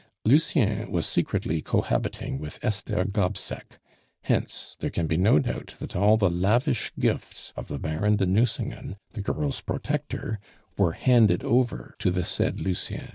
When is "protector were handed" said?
9.61-11.43